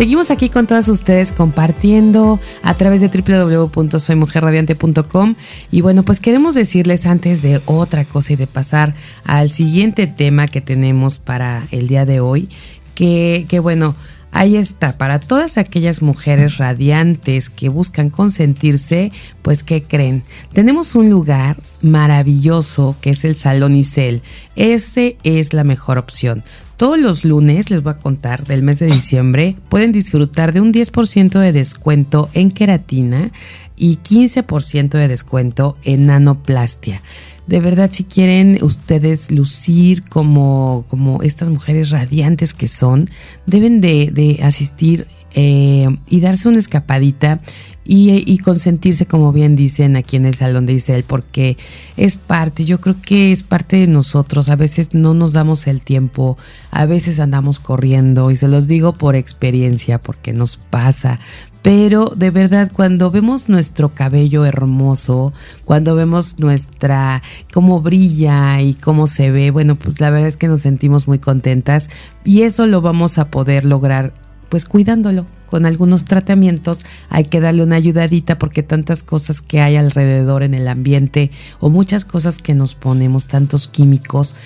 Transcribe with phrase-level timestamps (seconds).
[0.00, 5.34] Seguimos aquí con todas ustedes compartiendo a través de www.soymujerradiante.com
[5.70, 8.94] y bueno, pues queremos decirles antes de otra cosa y de pasar
[9.24, 12.48] al siguiente tema que tenemos para el día de hoy,
[12.94, 13.94] que, que bueno,
[14.32, 19.10] Ahí está, para todas aquellas mujeres radiantes que buscan consentirse,
[19.42, 20.22] pues ¿qué creen?
[20.52, 24.22] Tenemos un lugar maravilloso que es el Salón Isel.
[24.54, 26.44] Ese es la mejor opción.
[26.80, 30.72] Todos los lunes, les voy a contar, del mes de diciembre, pueden disfrutar de un
[30.72, 33.30] 10% de descuento en queratina
[33.76, 37.02] y 15% de descuento en nanoplastia.
[37.46, 43.10] De verdad, si quieren ustedes lucir como, como estas mujeres radiantes que son,
[43.44, 47.42] deben de, asistir eh, y darse una escapadita
[47.84, 51.56] y, consentirse, como bien dicen aquí en el Salón de Isel, porque
[51.96, 54.48] es parte, yo creo que es parte de nosotros.
[54.48, 56.36] A veces no nos damos el tiempo,
[56.70, 61.18] a veces andamos corriendo, y se los digo por experiencia, porque nos pasa.
[61.62, 65.32] Pero de verdad, cuando vemos nuestro cabello hermoso,
[65.64, 67.22] cuando vemos nuestra,
[67.52, 71.18] cómo brilla y cómo se ve, bueno, pues la verdad es que nos sentimos muy
[71.18, 71.90] contentas
[72.24, 74.14] y eso lo vamos a poder lograr
[74.48, 79.76] pues cuidándolo con algunos tratamientos, hay que darle una ayudadita porque tantas cosas que hay
[79.76, 84.36] alrededor en el ambiente o muchas cosas que nos ponemos, tantos químicos,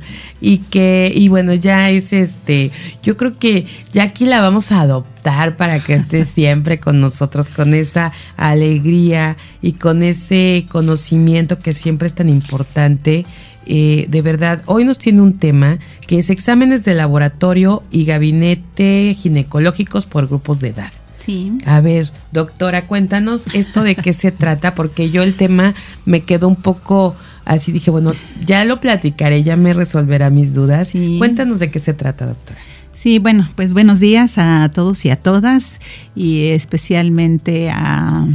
[0.41, 2.71] y que, y bueno, ya es este,
[3.03, 7.51] yo creo que ya aquí la vamos a adoptar para que esté siempre con nosotros,
[7.51, 13.27] con esa alegría y con ese conocimiento que siempre es tan importante.
[13.67, 19.17] Eh, de verdad, hoy nos tiene un tema que es exámenes de laboratorio y gabinete
[19.19, 20.93] ginecológicos por grupos de edad.
[21.25, 21.53] Sí.
[21.67, 25.75] A ver, doctora, cuéntanos esto de qué se trata, porque yo el tema
[26.05, 28.13] me quedó un poco así, dije, bueno,
[28.45, 30.93] ya lo platicaré, ya me resolverá mis dudas.
[31.19, 32.59] Cuéntanos de qué se trata, doctora.
[32.95, 35.81] Sí, bueno, pues buenos días a todos y a todas,
[36.15, 38.27] y especialmente a,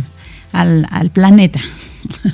[0.51, 1.59] al, al planeta,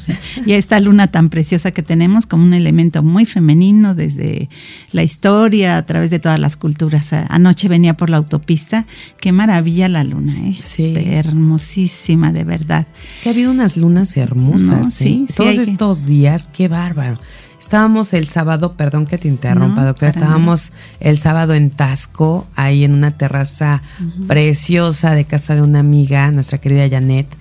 [0.46, 4.50] y esta luna tan preciosa que tenemos como un elemento muy femenino desde
[4.92, 7.14] la historia, a través de todas las culturas.
[7.14, 8.86] Anoche venía por la autopista,
[9.20, 10.60] qué maravilla la luna, ¿eh?
[10.62, 10.94] Sí.
[10.96, 12.88] Hermosísima, de verdad.
[13.06, 15.26] Es que ha habido unas lunas hermosas, ¿eh?
[15.36, 17.20] Todos estos días, qué bárbaro.
[17.64, 22.94] Estábamos el sábado, perdón que te interrumpa, doctora, estábamos el sábado en Tasco, ahí en
[22.94, 23.82] una terraza
[24.28, 27.34] preciosa de casa de una amiga, nuestra querida Janet,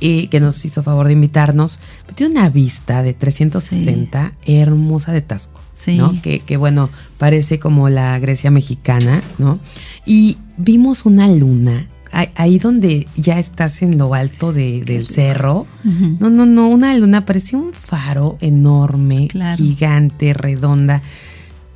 [0.00, 1.78] y que nos hizo favor de invitarnos,
[2.14, 6.20] tiene una vista de 360 hermosa de Tasco, ¿no?
[6.22, 9.60] Que, que, bueno, parece como la Grecia mexicana, ¿no?
[10.06, 15.66] Y vimos una luna ahí donde ya estás en lo alto del cerro.
[15.84, 21.02] No, no, no, una luna parecía un faro enorme, gigante, redonda.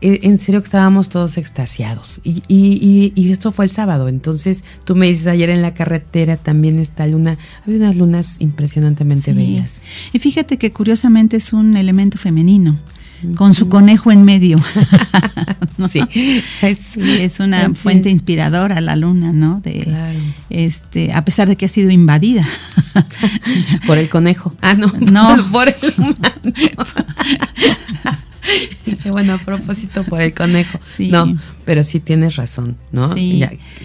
[0.04, 2.20] E, en serio que estábamos todos extasiados.
[2.24, 4.08] Y, y, y, esto fue el sábado.
[4.08, 7.38] Entonces, tú me dices, ayer en la carretera también está luna.
[7.66, 9.82] Había unas lunas impresionantemente bellas.
[10.12, 12.78] Y fíjate que curiosamente es un elemento femenino
[13.36, 14.56] con su conejo en medio.
[15.88, 16.00] Sí,
[16.62, 19.60] es, es una fuente inspiradora la luna, ¿no?
[19.60, 20.20] De, claro.
[20.48, 22.48] este, a pesar de que ha sido invadida.
[23.86, 24.54] Por el conejo.
[24.62, 24.86] Ah, no.
[25.00, 25.36] No.
[25.52, 26.54] Por el humano.
[29.10, 30.78] bueno, a propósito por el conejo.
[30.98, 33.14] No, pero sí tienes razón, ¿no?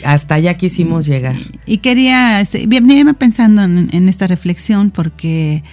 [0.04, 1.36] hasta allá quisimos llegar.
[1.66, 5.64] Y quería, este, venía pensando en, esta reflexión porque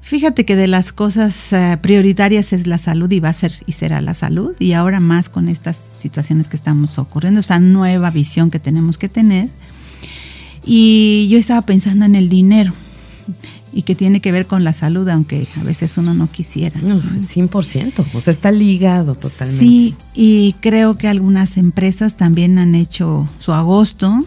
[0.00, 3.72] fíjate que de las cosas eh, prioritarias es la salud y va a ser y
[3.72, 4.54] será la salud.
[4.58, 9.08] Y ahora más con estas situaciones que estamos ocurriendo, esa nueva visión que tenemos que
[9.08, 9.48] tener.
[10.64, 12.72] Y yo estaba pensando en el dinero
[13.72, 16.80] y que tiene que ver con la salud, aunque a veces uno no quisiera.
[16.80, 19.64] No, 100%, o sea, está ligado totalmente.
[19.64, 24.24] Sí, y creo que algunas empresas también han hecho su agosto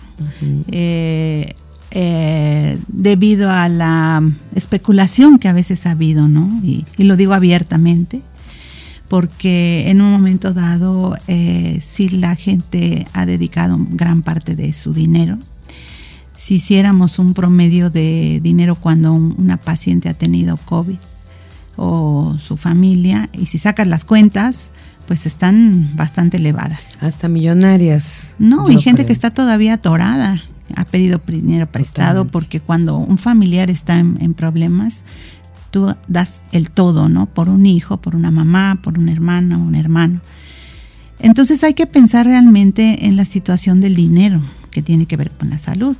[0.71, 1.53] eh,
[1.92, 4.21] eh, debido a la
[4.56, 6.50] especulación que a veces ha habido, ¿no?
[6.63, 8.21] Y, lo digo abiertamente,
[9.07, 14.94] porque en un momento dado, eh, si la gente ha dedicado gran parte de su
[14.94, 15.38] dinero,
[16.35, 20.97] si hiciéramos un promedio de dinero cuando una paciente ha tenido COVID
[21.77, 24.69] o su familia, y si sacas las cuentas,
[25.07, 26.97] pues están bastante elevadas.
[27.01, 28.35] Hasta millonarias.
[28.39, 30.41] No, y gente que está todavía atorada,
[30.75, 35.03] ha pedido dinero prestado, porque cuando un familiar está en, problemas,
[35.69, 37.25] tú das el todo, ¿no?
[37.25, 40.21] Por un hijo, por una mamá, por un hermano, un hermano.
[41.19, 45.49] Entonces hay que pensar realmente en la situación del dinero que tiene que ver con
[45.49, 45.95] la salud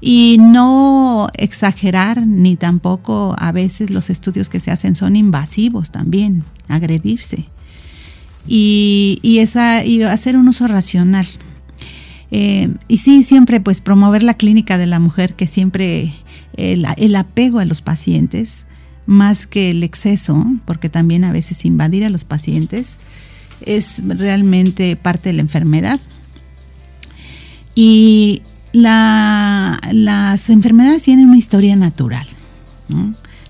[0.00, 6.44] y no exagerar ni tampoco a veces los estudios que se hacen son invasivos también,
[6.68, 7.46] agredirse
[8.46, 11.26] y, y, esa, y hacer un uso racional.
[12.30, 16.12] Eh, y sí, siempre pues promover la clínica de la mujer, que siempre
[16.56, 18.66] el, el apego a los pacientes,
[19.06, 22.98] más que el exceso, porque también a veces invadir a los pacientes
[23.64, 26.00] es realmente parte de la enfermedad.
[27.74, 28.42] Y
[28.72, 32.26] las enfermedades tienen una historia natural.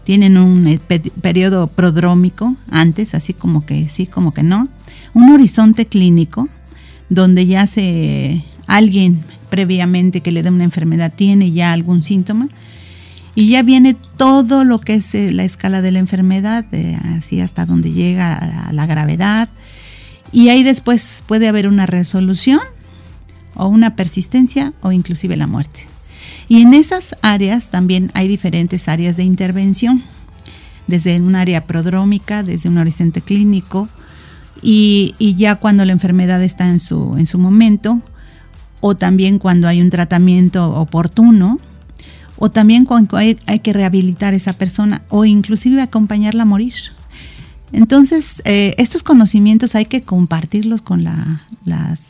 [0.04, 0.80] Tienen un eh,
[1.20, 4.68] periodo prodrómico antes, así como que sí, como que no.
[5.12, 6.48] Un horizonte clínico
[7.08, 12.48] donde ya se alguien previamente que le dé una enfermedad tiene ya algún síntoma
[13.34, 16.64] y ya viene todo lo que es eh, la escala de la enfermedad,
[17.16, 19.48] así hasta donde llega la gravedad.
[20.32, 22.60] Y ahí después puede haber una resolución
[23.58, 25.80] o una persistencia o inclusive la muerte.
[26.48, 30.02] Y en esas áreas también hay diferentes áreas de intervención,
[30.86, 33.88] desde un área prodrómica, desde un horizonte clínico,
[34.62, 38.00] y, ya cuando la enfermedad está en su, en su momento,
[38.80, 41.58] o también cuando hay un tratamiento oportuno,
[42.38, 46.74] o también cuando hay, que rehabilitar a esa persona, o inclusive acompañarla a morir.
[47.72, 51.42] Entonces, eh, estos conocimientos hay que compartirlos con la,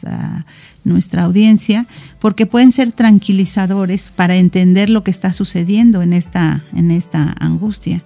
[0.06, 0.44] ah,
[0.84, 1.87] nuestra audiencia,
[2.20, 8.05] porque pueden ser tranquilizadores para entender lo que está sucediendo en esta, en esta angustia.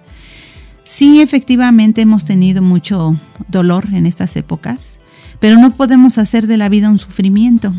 [0.83, 4.97] Sí, efectivamente hemos tenido mucho dolor en estas épocas,
[5.39, 7.73] pero no podemos hacer de la vida un sufrimiento.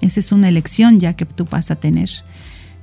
[0.00, 2.10] Esa es una elección ya que tú vas a tener.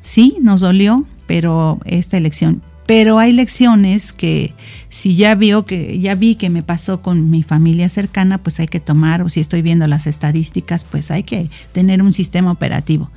[0.02, 4.54] Sí, nos dolió, pero esta elección pero hay lecciones que
[4.90, 8.68] si ya vio que ya vi que me pasó con mi familia cercana, pues hay
[8.68, 13.10] que tomar o si estoy viendo las estadísticas, pues hay que tener un sistema operativo.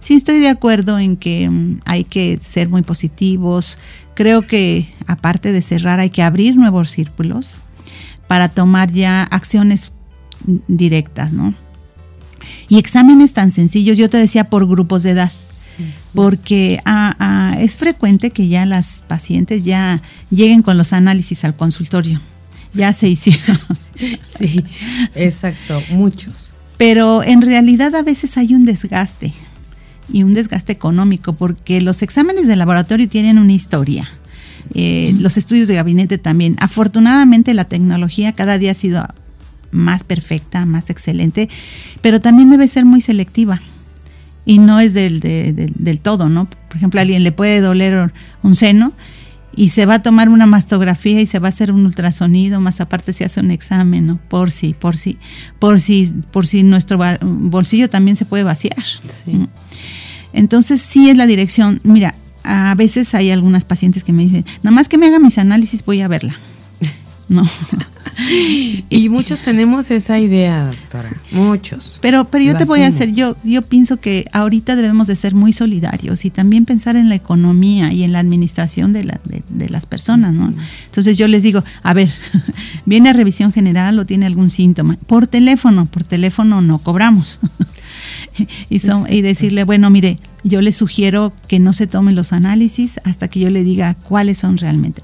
[0.00, 3.78] Sí estoy de acuerdo en que mm, hay que ser muy positivos.
[4.14, 7.60] Creo que aparte de cerrar hay que abrir nuevos círculos
[8.28, 9.92] para tomar ya acciones
[10.68, 11.54] directas, ¿no?
[12.68, 15.32] Y exámenes tan sencillos, yo te decía por grupos de edad
[16.14, 21.56] porque ah, ah, es frecuente que ya las pacientes ya lleguen con los análisis al
[21.56, 22.20] consultorio.
[22.72, 23.60] Ya se hicieron.
[24.26, 24.64] Sí,
[25.14, 26.56] exacto, muchos.
[26.76, 29.32] Pero en realidad a veces hay un desgaste
[30.12, 34.10] y un desgaste económico porque los exámenes de laboratorio tienen una historia.
[34.74, 36.56] Eh, los estudios de gabinete también.
[36.58, 39.06] Afortunadamente la tecnología cada día ha sido
[39.70, 41.48] más perfecta, más excelente,
[42.00, 43.62] pero también debe ser muy selectiva
[44.46, 46.46] y no es del, del todo, ¿no?
[46.46, 48.92] Por ejemplo, a alguien le puede doler un seno
[49.56, 52.80] y se va a tomar una mastografía y se va a hacer un ultrasonido, más
[52.80, 54.18] aparte se hace un examen, ¿no?
[54.28, 55.18] Por si, por si,
[55.58, 58.84] por si, por si nuestro bolsillo también se puede vaciar.
[60.32, 61.80] Entonces sí es la dirección.
[61.84, 65.38] Mira, a veces hay algunas pacientes que me dicen, nada más que me haga mis
[65.38, 66.34] análisis voy a verla.
[67.28, 67.48] No.
[68.90, 71.98] y muchos tenemos esa idea, doctora, muchos.
[72.02, 75.34] Pero, pero yo te voy a hacer, yo, yo pienso que ahorita debemos de ser
[75.34, 79.68] muy solidarios y también pensar en la economía y en la administración de, la, de,
[79.68, 80.52] las personas, ¿no?
[80.86, 82.10] Entonces yo les digo, a ver,
[82.86, 87.38] viene a revisión general o tiene algún síntoma, por teléfono, por teléfono no cobramos.
[88.70, 93.00] y, son, y decirle, bueno, mire, yo le sugiero que no se tomen los análisis
[93.04, 95.02] hasta que yo le diga cuáles son realmente.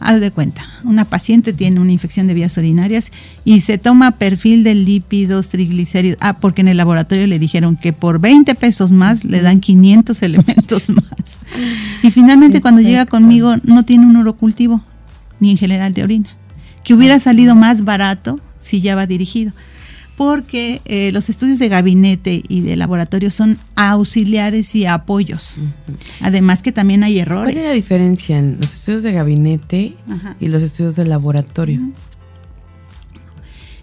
[0.00, 3.10] Haz de cuenta, una paciente tiene una infección de vías urinarias
[3.44, 6.18] y se toma perfil de lípidos, triglicéridos.
[6.20, 10.22] Ah, porque en el laboratorio le dijeron que por 20 pesos más le dan 500
[10.22, 11.38] elementos más.
[12.02, 14.82] Y finalmente cuando llega conmigo no tiene un urocultivo,
[15.40, 16.28] ni en general de orina.
[16.84, 19.52] Que hubiera salido más barato si ya va dirigido
[20.18, 25.60] porque eh, los estudios de gabinete y de laboratorio son auxiliares y apoyos.
[26.20, 27.54] Además que también hay errores.
[27.54, 29.94] ¿Cuál es la diferencia en los estudios de gabinete
[30.40, 31.92] y los estudios de laboratorio?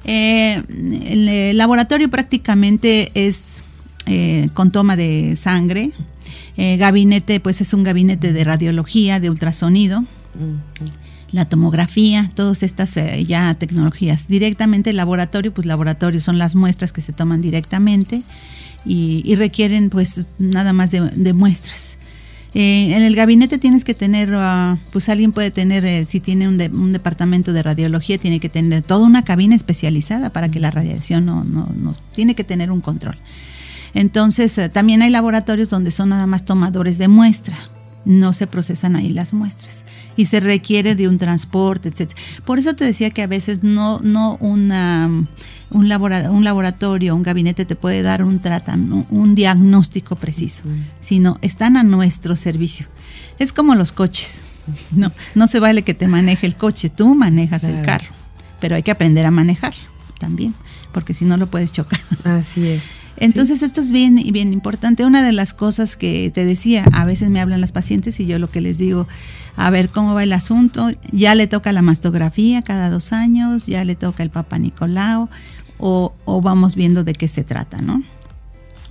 [0.04, 0.62] Eh,
[1.06, 3.60] el, laboratorio prácticamente es
[4.06, 5.92] eh, con toma de sangre.
[6.58, 10.04] gabinete, pues es un gabinete de radiología, de ultrasonido
[11.36, 14.30] la tomografía, todas estas eh, ya tecnologías.
[14.30, 18.24] Directamente el laboratorio, pues laboratorio son las muestras que se toman directamente
[18.86, 21.98] y, requieren pues nada más de, muestras.
[22.54, 26.48] Eh, en el gabinete tienes que tener, ah, pues alguien puede tener, eh, si tiene
[26.48, 30.72] un, un, departamento de radiología, tiene que tener toda una cabina especializada para que la
[30.72, 33.18] radiación no, no, no tiene que tener un control.
[33.94, 37.58] Entonces, también hay laboratorios donde son nada más tomadores de muestra
[38.06, 39.84] no se procesan ahí las muestras
[40.16, 42.12] y se requiere de un transporte, etc.
[42.46, 47.66] Por eso te decía que a veces no, no una, un, un laboratorio, un gabinete
[47.66, 50.64] te puede dar un, tratamiento, un diagnóstico preciso,
[51.00, 52.88] sino están a nuestro servicio.
[53.40, 54.40] Es como los coches.
[54.90, 58.10] No, no se vale que te maneje el coche, tú manejas el carro,
[58.60, 59.76] pero hay que aprender a manejar
[60.20, 60.56] también,
[60.92, 62.00] porque si no lo puedes chocar.
[62.24, 62.86] Así es.
[63.18, 65.06] Entonces esto es bien, bien importante.
[65.06, 68.40] Una de las cosas que te decía, a veces me hablan las pacientes y yo
[68.40, 69.08] lo que les digo,
[69.56, 73.86] a ver cómo va el asunto, ya le toca la mastografía cada dos años, ya
[73.86, 75.30] le toca el Papa Nicolau
[75.78, 78.04] o, o vamos viendo de qué se trata, ¿no?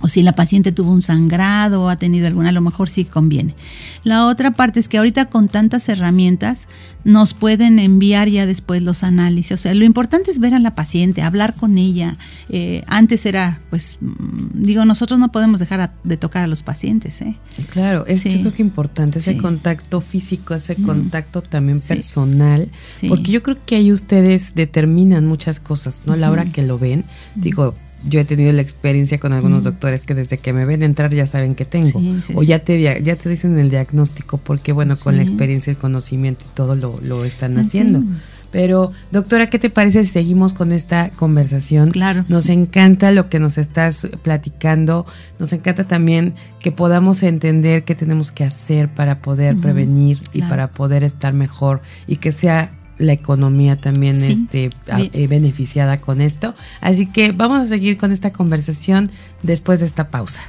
[0.01, 3.05] O si la paciente tuvo un sangrado o ha tenido alguna, a lo mejor sí
[3.05, 3.55] conviene.
[4.03, 6.67] La otra parte es que ahorita con tantas herramientas
[7.05, 9.51] nos pueden enviar ya después los análisis.
[9.53, 12.17] O sea, lo importante es ver a la paciente, hablar con ella.
[12.49, 17.21] Eh, antes era, pues, mm, digo, nosotros no podemos dejar de tocar a los pacientes.
[17.21, 17.37] ¿eh?
[17.69, 22.69] Claro, es yo creo que importante ese contacto físico, ese contacto también personal,
[23.07, 26.13] porque yo creo que ahí ustedes determinan muchas cosas, ¿no?
[26.13, 27.75] A la hora que lo ven, digo,
[28.07, 31.27] yo he tenido la experiencia con algunos doctores que desde que me ven entrar ya
[31.27, 32.01] saben que tengo.
[32.33, 36.45] o ya te ya te dicen el diagnóstico porque, bueno, con la experiencia, el conocimiento
[36.47, 38.03] y todo lo, lo están haciendo.
[38.51, 41.91] Pero, doctora, ¿qué te parece si seguimos con esta conversación?
[41.91, 42.23] Claro.
[42.29, 45.05] Nos encanta lo que nos estás platicando.
[45.39, 50.69] Nos encanta también que podamos entender qué tenemos que hacer para poder prevenir y para
[50.69, 56.55] poder estar mejor y que sea la economía también este, eh, beneficiada con esto.
[56.81, 59.09] Así que vamos a seguir con esta conversación
[59.43, 60.41] después de esta pausa.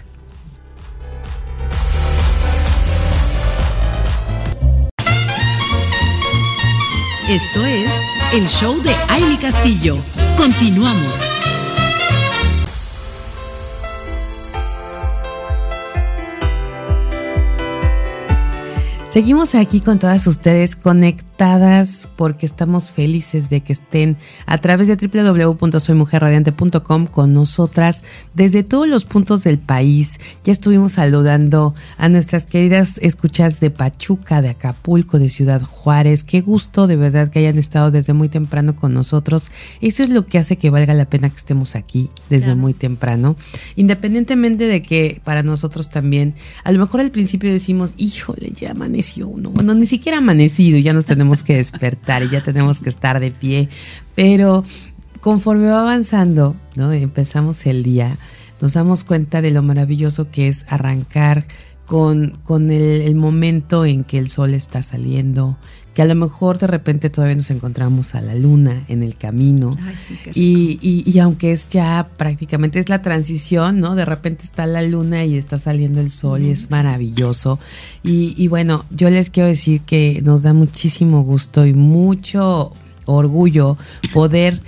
[7.29, 7.91] Esto es
[8.35, 9.99] el show de Aile Castillo.
[10.37, 11.21] Continuamos.
[19.09, 21.36] Seguimos aquí con todas ustedes conectadas
[22.17, 24.17] porque estamos felices de que estén
[24.47, 30.19] a través de www.soymujerradiante.com con nosotras desde todos los puntos del país.
[30.45, 36.25] Ya estuvimos saludando a nuestras queridas escuchas de Pachuca, de Acapulco, de Ciudad Juárez.
[36.25, 39.51] Qué gusto de verdad que hayan estado desde muy temprano con nosotros.
[39.83, 43.37] Eso es lo que hace que valga la pena que estemos aquí desde muy temprano.
[43.77, 49.29] Independientemente de que para nosotros también, a lo mejor al principio decimos, híjole, ya amaneció
[49.29, 49.51] uno.
[49.51, 53.31] Bueno, ni siquiera amanecido, ya nos tenemos que despertar y ya tenemos que estar de
[53.31, 53.69] pie.
[54.15, 54.63] Pero
[55.21, 56.93] conforme va avanzando, ¿no?
[56.93, 58.17] Empezamos el día,
[58.61, 61.47] nos damos cuenta de lo maravilloso que es arrancar
[61.87, 65.57] con, con el, el, momento en que el sol está saliendo,
[65.97, 69.75] que a lo mejor de repente todavía nos encontramos a la luna en el camino.
[70.35, 73.95] y, y, aunque es ya prácticamente es la transición, ¿no?
[73.95, 77.59] De repente está la luna y está saliendo el sol y es maravilloso.
[78.03, 82.73] Y, y bueno, yo les quiero decir que nos da muchísimo gusto y mucho
[83.07, 83.79] orgullo
[84.13, 84.61] poder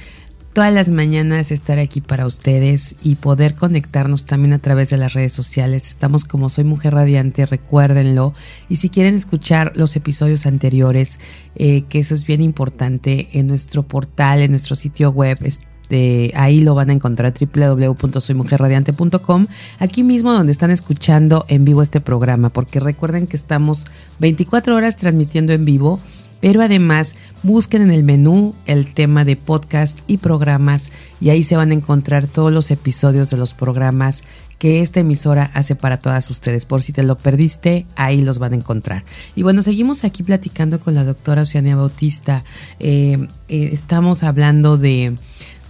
[0.58, 5.12] todas las mañanas estar aquí para ustedes y poder conectarnos también a través de las
[5.12, 5.86] redes sociales.
[5.86, 8.34] Estamos como Soy Mujer Radiante, recuérdenlo.
[8.68, 11.20] Y si quieren escuchar los episodios anteriores,
[11.54, 16.60] eh, que eso es bien importante, en nuestro portal, en nuestro sitio web, este, ahí
[16.60, 19.46] lo van a encontrar www.soymujerradiante.com,
[19.78, 23.86] aquí mismo donde están escuchando en vivo este programa, porque recuerden que estamos
[24.18, 26.00] 24 horas transmitiendo en vivo
[26.40, 30.90] pero además busquen en el menú el tema de podcast y programas
[31.20, 34.22] y ahí se van a encontrar todos los episodios de los programas
[34.58, 36.66] que esta emisora hace para todas ustedes.
[36.66, 39.04] Por si te lo perdiste, ahí los van a encontrar.
[39.36, 42.44] Y bueno, seguimos aquí platicando con la doctora Oceania Bautista.
[42.80, 45.16] Eh, eh, estamos hablando de,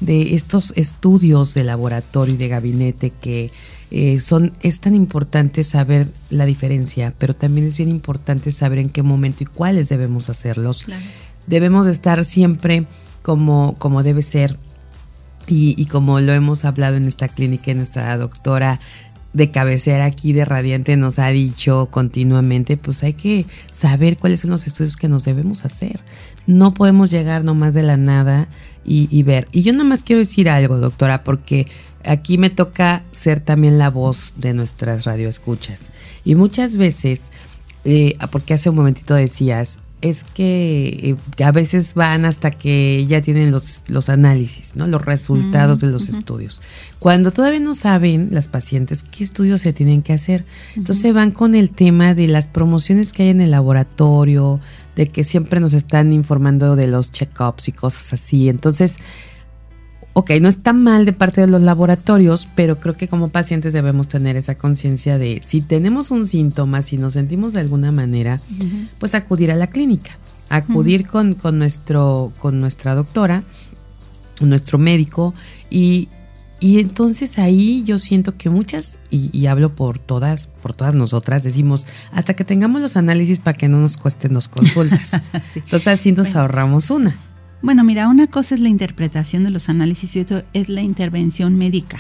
[0.01, 3.51] de estos estudios de laboratorio y de gabinete que
[3.91, 8.91] eh, son, es tan importante saber la diferencia, pero también es bien importante saber en
[8.91, 10.85] qué momento y cuáles debemos hacerlos.
[11.47, 12.87] Debemos estar siempre
[13.23, 14.59] como, como debe ser
[15.51, 18.81] y, como lo hemos hablado en esta clínica, nuestra doctora
[19.33, 24.51] de cabecera aquí de Radiante nos ha dicho continuamente, pues hay que saber cuáles son
[24.51, 26.01] los estudios que nos debemos hacer.
[26.47, 28.49] No podemos llegar nomás de la nada
[28.89, 29.47] y, y ver.
[29.53, 31.67] Y yo nada más quiero decir algo, doctora, porque
[32.05, 35.91] aquí me toca ser también la voz de nuestras radioescuchas.
[36.25, 37.33] Y muchas veces,
[37.85, 43.21] eh, porque hace un momentito decías, es que eh, a veces van hasta que ya
[43.21, 44.87] tienen los, los análisis, ¿no?
[44.87, 46.61] Los resultados de los estudios.
[46.99, 50.45] Cuando todavía no saben las pacientes qué estudios se tienen que hacer.
[50.77, 54.61] Entonces van con el tema de las promociones que hay en el laboratorio,
[54.95, 58.49] de que siempre nos están informando de los check-ups y cosas así.
[58.49, 58.99] Entonces,
[60.19, 64.09] ok, no está mal de parte de los laboratorios, pero creo que como pacientes debemos
[64.09, 68.41] tener esa conciencia de si tenemos un síntoma, si nos sentimos de alguna manera,
[68.99, 70.11] pues acudir a la clínica,
[70.49, 73.45] acudir con, con, nuestro, con nuestra doctora,
[74.41, 75.35] nuestro médico
[75.71, 76.09] y,
[76.59, 81.87] y entonces ahí yo siento que muchas, y, hablo por todas, por todas nosotras, decimos,
[82.11, 85.13] hasta que tengamos los análisis para que no nos cuesten las consultas.
[85.55, 87.28] Entonces así nos ahorramos una.
[87.61, 91.57] Bueno, mira, una cosa es la interpretación de los análisis y otra es la intervención
[91.57, 91.99] médica.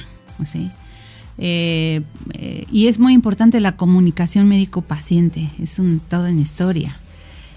[1.38, 2.02] Eh,
[2.34, 6.96] eh, y es muy importante la comunicación médico-paciente, es un todo en historia.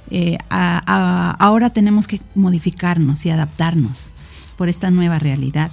[0.09, 4.13] Eh, ahora tenemos que modificarnos y adaptarnos
[4.57, 5.71] por esta nueva realidad.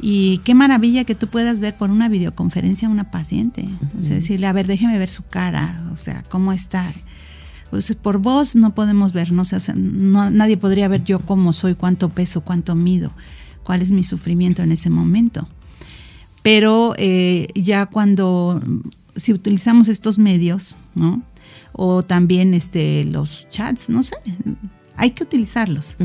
[0.00, 3.68] Y qué maravilla que tú puedas ver por una videoconferencia a una paciente.
[4.00, 6.84] O sea, decirle, a ver, déjeme ver su cara, o sea, cómo está.
[7.72, 9.44] Pues por voz no podemos ver, no,
[10.30, 13.12] nadie podría ver yo cómo soy, cuánto peso, cuánto mido,
[13.64, 15.48] cuál es mi sufrimiento en ese momento.
[16.42, 18.60] Pero eh, ya cuando,
[19.16, 21.22] si utilizamos estos medios, ¿no?
[21.72, 24.16] O también este, los chats, no sé,
[24.94, 25.96] hay que utilizarlos.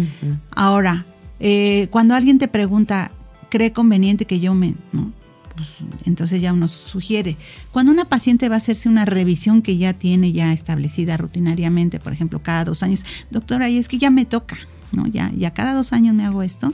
[0.51, 1.05] Ahora,
[1.41, 3.11] eh, cuando alguien te pregunta,
[3.49, 4.75] ¿cree conveniente que yo me...
[4.93, 5.11] ¿no?
[5.57, 5.69] Pues
[6.05, 7.35] entonces ya uno sugiere.
[7.71, 12.13] Cuando una paciente va a hacerse una revisión que ya tiene ya establecida rutinariamente, por
[12.13, 14.57] ejemplo, cada dos años, doctora, y es que ya me toca,
[14.93, 15.07] ¿no?
[15.07, 16.73] Ya, ya cada dos años me hago esto,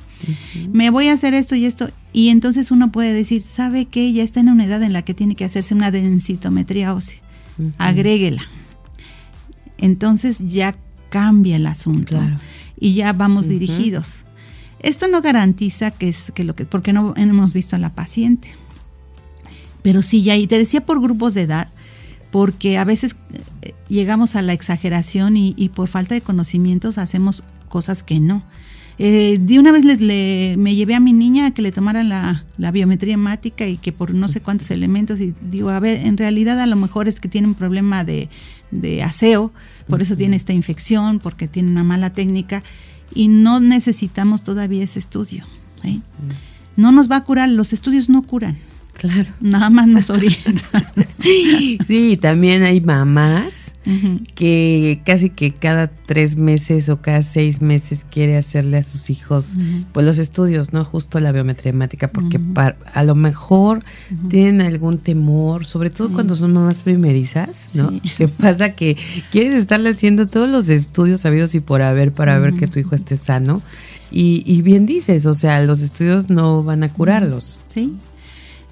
[0.72, 4.13] me voy a hacer esto y esto, y entonces uno puede decir, ¿sabe qué?
[4.13, 7.19] Ya está en una edad en la que tiene que hacerse una densitometría ósea,
[7.78, 8.43] agréguela.
[9.78, 10.76] Entonces ya
[11.10, 12.19] cambia el asunto
[12.80, 14.24] y ya vamos dirigidos.
[14.80, 18.56] Esto no garantiza que es que lo que, porque no hemos visto a la paciente.
[19.84, 21.67] Pero sí, ya, y te decía por grupos de edad,
[22.32, 23.15] porque a veces
[23.62, 28.41] eh, llegamos a la exageración y, por falta de conocimientos hacemos cosas que no.
[28.98, 32.46] Eh, de una vez le, me llevé a mi niña a que le tomaran la,
[32.72, 36.60] biometría hemática y que por no sé cuántos elementos, y digo, a ver, en realidad
[36.60, 38.30] a lo mejor es que tiene un problema de,
[39.04, 39.52] aseo,
[39.88, 42.63] por eso tiene esta infección, porque tiene una mala técnica,
[43.13, 45.46] y no necesitamos todavía ese estudio.
[46.78, 48.58] No nos va a curar, los estudios no curan.
[49.04, 49.30] Claro.
[49.42, 50.94] Nada más nos orienta.
[51.88, 53.76] sí, también hay mamás
[54.34, 59.58] que casi que cada tres meses o cada seis meses quiere hacerle a sus hijos
[59.92, 60.86] pues los estudios, ¿no?
[60.86, 62.39] Justo la biometría hemática, porque
[62.94, 63.84] a lo mejor
[64.30, 67.92] tienen algún temor, sobre todo cuando son mamás primerizas, ¿no?
[68.18, 68.96] Que pasa que
[69.32, 72.96] quieres estarle haciendo todos los estudios sabidos y por haber para ver que tu hijo
[72.96, 73.62] esté sano.
[74.12, 77.63] Y, y bien dices, o sea, los estudios no van a curarlos.
[77.66, 77.98] Sí.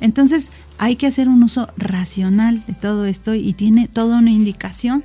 [0.02, 5.04] Entonces hay que hacer un uso racional de todo esto y tiene toda una indicación.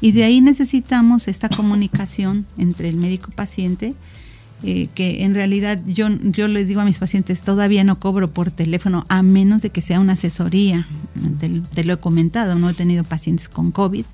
[0.00, 3.94] Y de ahí necesitamos esta comunicación entre el médico-paciente,
[4.64, 8.50] eh, que en realidad yo, yo les digo a mis pacientes, todavía no cobro por
[8.50, 10.88] teléfono a menos de que sea una asesoría.
[11.38, 14.06] Te, lo he comentado, no he tenido pacientes con COVID,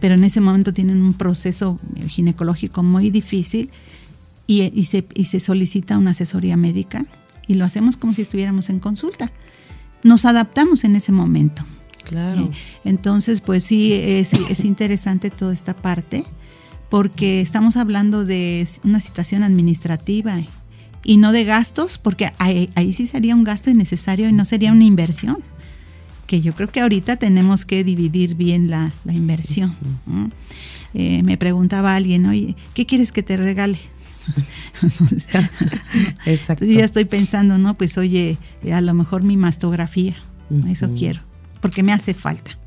[0.00, 3.70] pero en ese momento tienen un proceso ginecológico muy difícil
[4.46, 7.06] y, se, y se solicita una asesoría médica
[7.46, 9.32] y lo hacemos como si estuviéramos en consulta.
[10.04, 11.64] Nos adaptamos en ese momento.
[12.04, 12.42] Claro.
[12.42, 12.50] Eh,
[12.84, 16.24] entonces, pues sí, es, es interesante toda esta parte
[16.94, 20.38] porque estamos hablando de una situación administrativa
[21.02, 24.84] y no de gastos, porque ahí, sí sería un gasto innecesario y no sería una
[24.84, 25.38] inversión,
[26.26, 29.76] que yo creo que ahorita tenemos que dividir bien la, inversión.
[30.94, 33.78] Eh, me preguntaba alguien, oye, ¿qué quieres que te regale?
[36.26, 36.64] Exacto.
[36.64, 37.74] ya estoy pensando, ¿no?
[37.74, 38.38] Pues oye,
[38.72, 40.14] a lo mejor mi mastografía,
[40.68, 41.20] eso quiero,
[41.60, 42.58] porque me hace falta.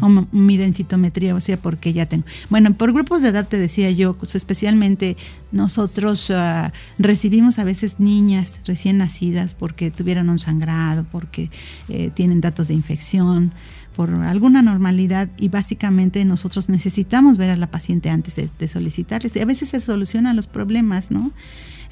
[0.00, 2.24] O mi densitometría, o sea, porque ya tengo.
[2.48, 5.16] Bueno, por grupos de edad te decía yo, pues, especialmente
[5.52, 11.50] nosotros ah, recibimos a veces niñas recién nacidas porque tuvieron un sangrado, porque
[11.88, 13.52] eh, tienen datos de infección,
[13.94, 19.36] por alguna normalidad y básicamente nosotros necesitamos ver a la paciente antes de, solicitarles.
[19.36, 21.32] Y a veces se solucionan los problemas, ¿no?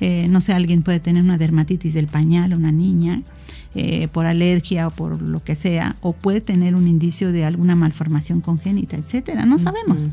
[0.01, 3.23] Eh, no sé, alguien puede tener una dermatitis del pañal, una niña,
[3.75, 7.75] eh, por alergia o por lo que sea, o puede tener un indicio de alguna
[7.75, 10.05] malformación congénita, etcétera, no sabemos.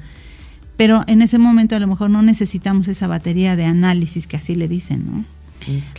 [0.77, 4.55] Pero en ese momento a lo mejor no necesitamos esa batería de análisis que así
[4.55, 5.25] le dicen, ¿no?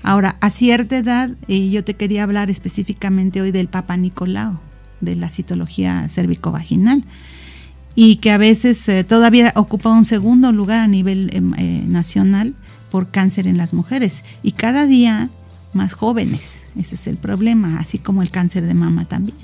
[0.02, 4.60] Ahora, a cierta edad, y yo te quería hablar específicamente hoy del Papa Nicolau,
[5.00, 7.04] de la citología cervicovaginal,
[7.94, 12.54] y que a veces eh, todavía ocupa un segundo lugar a nivel em, eh, nacional
[12.90, 14.22] por cáncer en las mujeres.
[14.42, 15.30] Y cada día
[15.76, 16.56] más jóvenes.
[16.76, 19.36] Ese es el problema, así como el cáncer de mama también.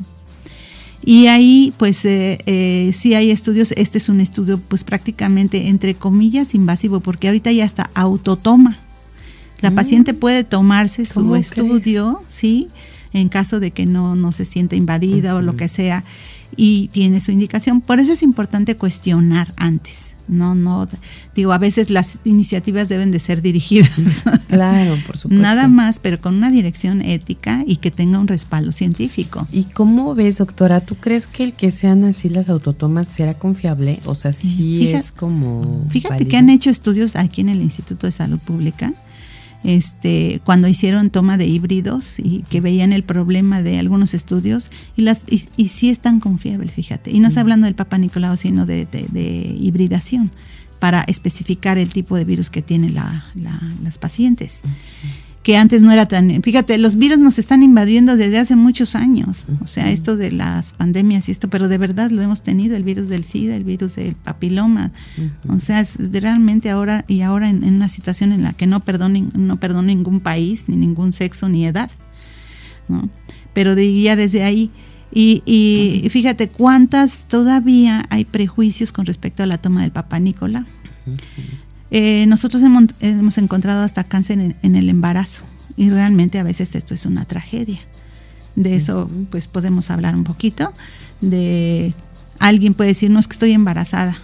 [1.05, 3.73] Y ahí, pues, eh, eh, sí hay estudios.
[3.77, 8.79] Este es un estudio, pues, prácticamente entre comillas invasivo, porque ahorita ya está autotoma.
[9.61, 9.75] La mm.
[9.75, 12.69] paciente puede tomarse su estudio, sí,
[13.13, 16.05] en caso de que no, no se sienta invadida o lo que sea
[16.57, 17.81] y tiene su indicación.
[17.81, 20.15] Por eso es importante cuestionar antes.
[20.29, 20.89] No, no,
[21.35, 23.91] digo, a veces las iniciativas deben de ser dirigidas.
[24.49, 25.43] Claro, por supuesto.
[25.43, 29.47] Nada más, pero con una dirección ética y que tenga un respaldo científico.
[29.51, 30.81] ¿Y cómo ves, doctora?
[30.81, 33.99] ¿Tú crees que el que sean así las autotomas será confiable?
[34.05, 35.87] O sea, sí es como.
[35.89, 38.93] Fíjate que han hecho estudios aquí en el Instituto de Salud Pública
[39.65, 45.03] este, cuando hicieron toma de híbridos y que veían el problema de algunos estudios y,
[45.03, 47.11] las, y, sí es tan confiable, fíjate.
[47.11, 50.31] Y no está hablando del Papa Nicolau, sino de, de, hibridación
[50.79, 53.25] para especificar el tipo de virus que tienen la,
[53.83, 54.65] las pacientes
[55.43, 56.43] que antes no era tan...
[56.43, 60.73] Fíjate, los virus nos están invadiendo desde hace muchos años, o sea, esto de las
[60.73, 63.97] pandemias y esto, pero de verdad lo hemos tenido, el virus del SIDA, el virus
[63.97, 64.93] del papiloma,
[65.49, 69.19] o sea, es realmente ahora y ahora en, una situación en la que no perdona
[69.35, 71.91] no perdona ningún país, ni ningún sexo, ni edad,
[72.89, 73.09] ¿no?
[73.53, 74.71] Pero de, ya desde ahí...
[75.15, 80.65] Y, y fíjate cuántas todavía hay prejuicios con respecto a la toma del Papa Nicola.
[81.95, 85.43] Eh, nosotros hemos, encontrado hasta cáncer en, el embarazo
[85.77, 87.81] y realmente a veces esto es una tragedia.
[88.57, 90.73] De eso pues podemos hablar un poquito.
[91.21, 91.93] De
[92.39, 94.17] alguien puede decir, no es que estoy embarazada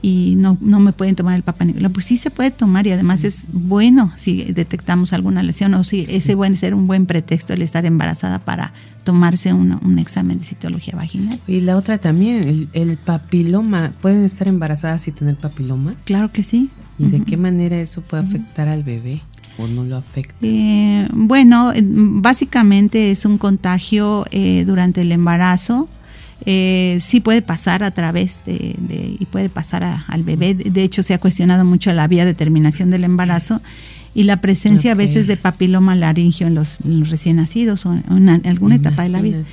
[0.00, 3.24] y no, no me pueden tomar el Papa Pues sí se puede tomar y además
[3.24, 7.62] es bueno si detectamos alguna lesión o si ese puede ser un buen pretexto el
[7.62, 8.72] estar embarazada para
[9.04, 11.40] tomarse un examen de citología vaginal.
[11.46, 13.92] Y la otra también, el, papiloma.
[14.02, 15.94] ¿Pueden estar embarazadas y tener papiloma?
[16.04, 16.68] Claro que sí.
[16.98, 19.22] ¿Y de qué manera eso puede afectar al bebé?
[19.56, 20.36] ¿O no lo afecta?
[20.42, 25.88] Eh, bueno, básicamente es un contagio eh, durante el embarazo
[26.46, 28.76] eh, sí puede pasar a través de,
[29.18, 30.54] y puede pasar al bebé.
[30.54, 33.60] De hecho, se ha cuestionado mucho la vía de terminación del embarazo
[34.14, 38.76] y la presencia a veces de papiloma laringio en los, recién nacidos o en, alguna
[38.76, 39.44] etapa de la vida.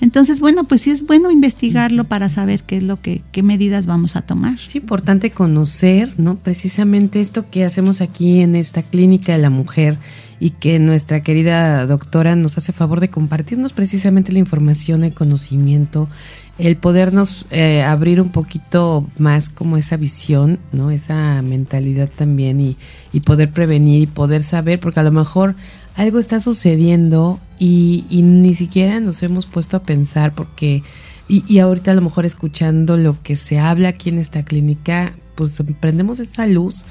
[0.00, 3.86] Entonces, bueno, pues sí es bueno investigarlo para saber qué es lo que, qué medidas
[3.86, 4.58] vamos a tomar.
[4.64, 6.36] Es importante conocer, ¿no?
[6.36, 9.98] Precisamente esto que hacemos aquí en esta clínica de la mujer
[10.40, 16.08] y que nuestra querida doctora nos hace favor de compartirnos precisamente la información, el conocimiento,
[16.56, 20.90] el podernos eh, abrir un poquito más como esa visión, ¿no?
[20.90, 22.78] Esa mentalidad también y,
[23.12, 25.56] y poder prevenir y poder saber, porque a lo mejor
[26.00, 30.82] algo está sucediendo y, ni siquiera nos hemos puesto a pensar porque,
[31.28, 35.12] y, y, ahorita a lo mejor escuchando lo que se habla aquí en esta clínica,
[35.34, 36.86] pues prendemos esa luz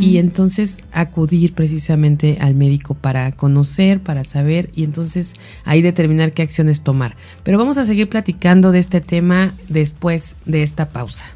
[0.00, 6.42] y entonces acudir precisamente al médico para conocer, para saber y entonces ahí determinar qué
[6.42, 7.16] acciones tomar.
[7.44, 11.26] Pero vamos a seguir platicando de este tema después de esta pausa.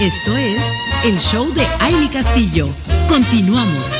[0.00, 2.68] Esto es el show de Aile Castillo.
[3.08, 3.92] Continuamos.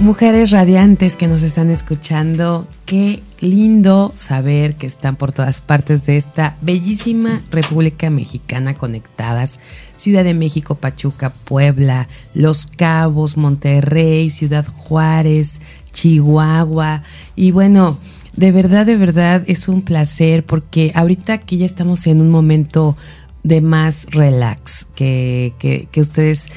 [0.00, 6.16] Mujeres radiantes que nos están escuchando, qué lindo saber que están por todas partes de
[6.16, 9.60] esta bellísima República Mexicana conectadas.
[9.96, 15.60] Ciudad de México, Pachuca, Puebla, Los Cabos, Monterrey, Ciudad Juárez,
[15.92, 17.04] Chihuahua.
[17.36, 17.98] Y bueno,
[18.36, 22.96] de verdad, de verdad es un placer porque ahorita que ya estamos en un momento
[23.42, 26.48] de más relax, que, que, que ustedes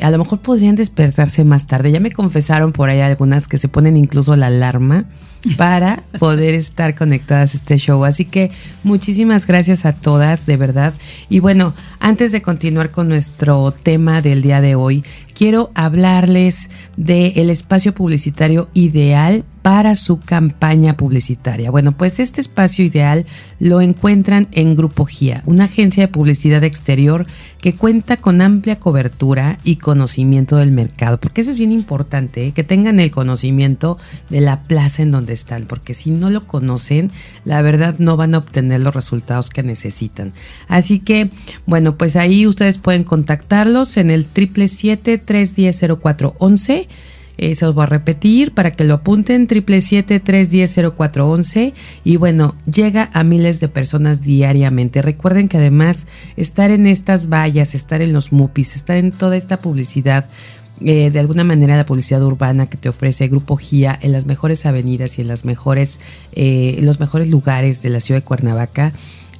[0.00, 1.90] a lo mejor podrían despertarse más tarde.
[1.90, 5.06] Ya me confesaron por ahí algunas que se ponen incluso la alarma
[5.56, 8.04] para poder estar conectadas a este show.
[8.04, 8.50] Así que
[8.82, 10.94] muchísimas gracias a todas, de verdad.
[11.28, 15.04] Y bueno, antes de continuar con nuestro tema del día de hoy,
[15.34, 21.70] quiero hablarles del espacio publicitario ideal para su campaña publicitaria.
[21.70, 23.24] Bueno, pues este espacio ideal
[23.58, 27.26] lo encuentran en Grupo GIA, una agencia de publicidad exterior
[27.62, 32.52] que cuenta con amplia cobertura y conocimiento del mercado, porque eso es bien importante, ¿eh?
[32.52, 33.96] que tengan el conocimiento
[34.28, 35.32] de la plaza en donde
[35.66, 37.10] porque si no lo conocen,
[37.44, 40.32] la verdad no van a obtener los resultados que necesitan.
[40.68, 41.30] Así que,
[41.66, 46.88] bueno, pues ahí ustedes pueden contactarlos en el 777-310-0411
[47.36, 51.74] eh, se los voy a repetir para que lo apunten, 777-310-0411.
[52.04, 55.02] Y bueno, llega a miles de personas diariamente.
[55.02, 59.58] Recuerden que además estar en estas vallas, estar en los MUPIs, estar en toda esta
[59.58, 60.28] publicidad,
[60.80, 64.66] eh, de alguna manera la publicidad urbana que te ofrece Grupo GIA en las mejores
[64.66, 66.00] avenidas y en las mejores,
[66.32, 68.92] eh, los mejores lugares de la ciudad de Cuernavaca,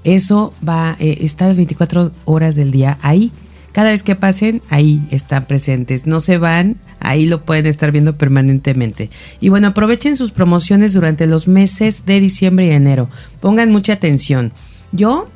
[0.04, 3.32] eso va, eh, está las 24 horas del día ahí
[3.74, 6.06] cada vez que pasen, ahí están presentes.
[6.06, 9.10] No se van, ahí lo pueden estar viendo permanentemente.
[9.40, 13.10] Y bueno, aprovechen sus promociones durante los meses de diciembre y enero.
[13.40, 14.52] Pongan mucha atención.
[14.92, 15.26] Yo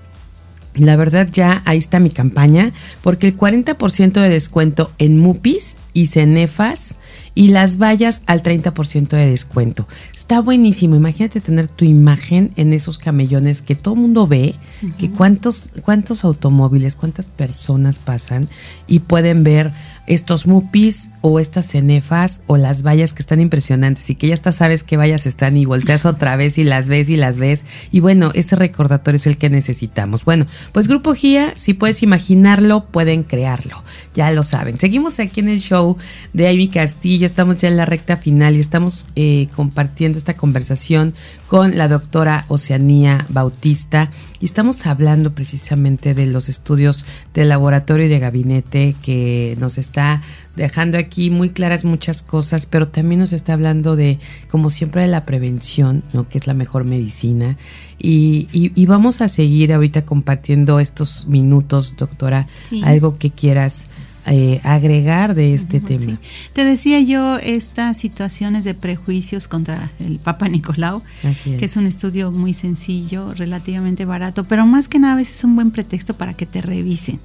[0.75, 6.07] la verdad ya ahí está mi campaña, porque el 40% de descuento en Mupis y
[6.07, 6.97] Cenefas
[7.35, 9.87] y las vallas al 30% de descuento.
[10.15, 10.97] Está buenísimo.
[10.97, 14.57] Imagínate tener tu imagen en esos camellones que todo el mundo ve,
[14.99, 18.49] que cuántos, cuántos automóviles, cuántas personas pasan
[18.87, 19.71] y pueden ver
[20.09, 24.53] estos mupis o estas cenefas o las vallas que están impresionantes y que ya hasta
[24.53, 27.65] sabes qué vallas están y volteas otra vez y las ves y las ves.
[27.93, 30.25] Y bueno, ese recordatorio es el que necesitamos.
[30.25, 33.83] Bueno, pues Grupo GIA, si puedes imaginarlo, pueden crearlo.
[34.15, 34.81] Ya lo saben.
[34.81, 35.97] Seguimos aquí en el show
[36.33, 37.27] de Amy Castillo.
[37.27, 41.15] Estamos ya en la recta final y estamos eh, compartiendo esta conversación
[41.49, 48.11] con la doctora Oceanía Bautista y estamos hablando precisamente de los estudios de laboratorio y
[48.11, 50.21] de gabinete que nos está
[50.57, 54.19] dejando aquí muy claras muchas cosas, pero también nos está hablando de,
[54.51, 56.29] como siempre, de la prevención, ¿no?
[56.29, 57.57] que es la mejor medicina.
[57.99, 62.47] Y, y, vamos a seguir ahorita compartiendo estos minutos, doctora,
[62.83, 63.87] algo que quieras
[64.31, 66.19] eh, agregar de este tema.
[66.53, 71.03] Te decía yo estas situaciones de prejuicios contra el Papa Nicolau,
[71.45, 75.45] que es un estudio muy sencillo, relativamente barato, pero más que nada a veces es
[75.45, 77.21] un buen pretexto para que te revisen,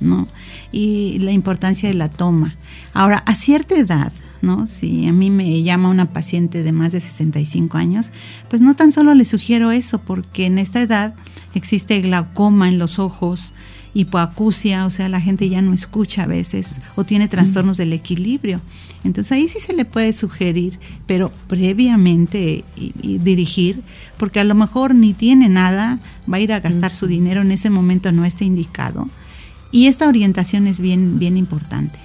[0.00, 0.28] ¿no?
[0.72, 2.56] Y la importancia de la toma.
[2.92, 4.66] Ahora, a cierta edad, ¿no?
[4.66, 8.10] Si a mí me llama una paciente de más de 65 años,
[8.48, 11.14] pues no tan solo le sugiero eso, porque en esta edad
[11.54, 13.52] existe glaucoma en los ojos,
[13.96, 18.60] hipoacusia, o sea, la gente ya no escucha a veces o tiene trastornos del equilibrio.
[19.04, 23.80] Entonces ahí sí se le puede sugerir, pero previamente y, dirigir,
[24.18, 25.98] porque a lo mejor ni tiene nada,
[26.30, 29.08] va a ir a gastar su dinero en ese momento no está indicado.
[29.72, 31.98] Y esta orientación es bien, bien importante.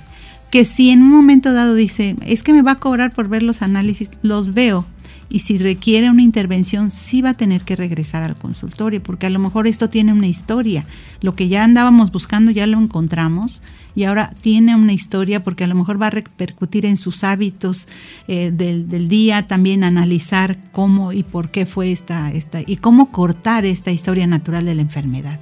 [0.49, 3.43] Que si en un momento dado dice, es que me va a cobrar por ver
[3.43, 4.85] los análisis, los veo,
[5.31, 9.29] y si requiere una intervención sí va a tener que regresar al consultorio porque a
[9.29, 10.85] lo mejor esto tiene una historia.
[11.21, 13.61] Lo que ya andábamos buscando ya lo encontramos
[13.95, 17.87] y ahora tiene una historia porque a lo mejor va a repercutir en sus hábitos
[18.27, 23.65] eh, del, día, también analizar cómo y por qué fue esta, esta y cómo cortar
[23.65, 25.39] esta historia natural de la enfermedad.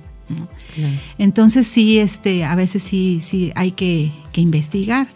[1.18, 5.08] Entonces sí, este, a veces sí, sí hay que, que investigar.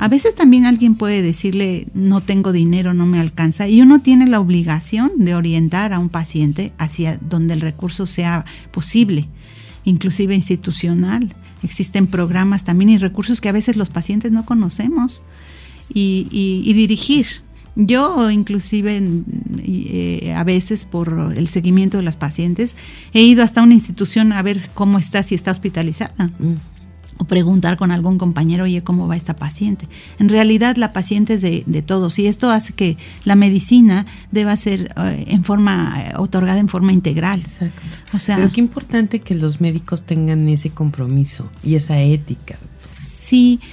[0.00, 4.28] A veces también alguien puede decirle, no tengo dinero, no me alcanza, y uno tiene
[4.28, 9.28] la obligación de orientar a un paciente hacia donde el recurso sea posible,
[9.84, 11.34] inclusive institucional.
[11.64, 15.20] Existen programas también y recursos que a veces los pacientes no conocemos
[15.92, 17.26] y, dirigir.
[17.74, 19.02] Yo inclusive
[19.58, 22.76] eh, a veces por el seguimiento de las pacientes
[23.12, 26.30] he ido hasta una institución a ver cómo está, si está hospitalizada.
[26.38, 26.77] Mm
[27.18, 29.88] o preguntar con algún compañero, oye, ¿cómo va esta paciente?
[30.18, 34.92] En realidad la paciente es de, todos y esto hace que la medicina deba ser
[34.96, 37.40] eh, en forma, eh, otorgada en forma integral.
[37.40, 37.82] Exacto.
[38.12, 43.17] O sea, Pero qué importante que los médicos tengan ese compromiso y esa ética, Sí,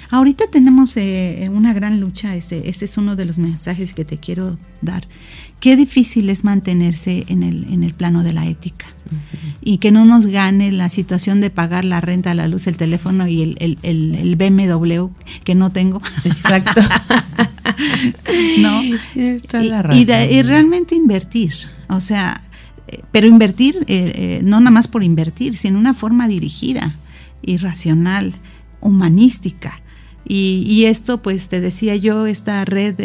[0.09, 4.17] ahorita tenemos eh, una gran lucha, ese, ese es uno de los mensajes que te
[4.17, 5.07] quiero dar.
[5.59, 8.85] Qué difícil es mantenerse en el, en el plano de la ética
[9.61, 13.27] y que no nos gane la situación de pagar la renta, la luz, el teléfono
[13.27, 15.07] y el, el, el, BMW
[15.43, 16.01] que no tengo.
[16.23, 16.81] Exacto.
[18.59, 18.83] no.
[18.83, 21.53] Y, y, realmente invertir,
[21.89, 22.41] o sea,
[22.87, 26.95] eh, pero invertir eh, eh, no nada más por invertir, sino una forma dirigida
[27.41, 28.35] y racional
[28.81, 29.81] humanística.
[30.27, 32.95] Y, esto, pues te decía yo, esta red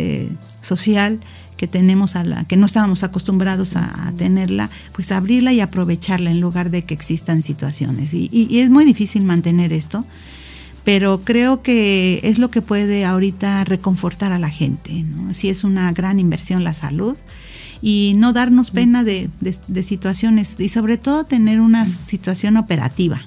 [0.62, 1.20] social
[1.60, 6.40] que tenemos a la que no estábamos acostumbrados a, tenerla, pues abrirla y aprovecharla en
[6.40, 8.14] lugar de que existan situaciones.
[8.14, 10.06] Y, es muy difícil mantener esto,
[10.84, 15.02] pero creo que es lo que puede ahorita reconfortar a la gente.
[15.02, 15.34] ¿no?
[15.34, 17.18] Si es una gran inversión la salud
[17.82, 23.20] y no darnos pena de, de situaciones y sobre todo tener una situación operativa,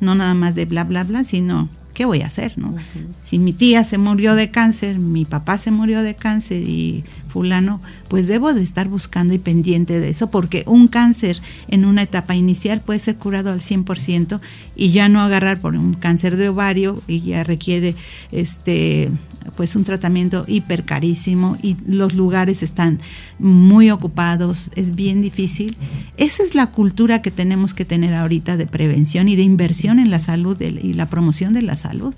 [0.00, 2.58] no nada más de bla, bla, bla, sino ¿qué voy a hacer?
[2.58, 2.74] No?
[3.22, 7.04] Si mi tía se murió de cáncer, mi papá se murió de cáncer y
[7.34, 12.02] fulano, pues debo de estar buscando y pendiente de eso, porque un cáncer en una
[12.02, 14.40] etapa inicial puede ser curado al 100%
[14.76, 17.96] y ya no agarrar por un cáncer de ovario y ya requiere
[18.30, 19.10] este
[19.56, 23.00] pues un tratamiento hiper carísimo y los lugares están
[23.40, 25.76] muy ocupados, es bien difícil.
[26.16, 30.10] Esa es la cultura que tenemos que tener ahorita de prevención y de inversión en
[30.10, 32.14] la salud y la promoción de la salud.